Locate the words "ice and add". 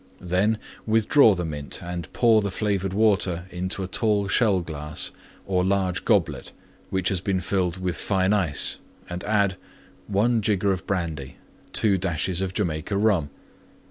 8.33-9.57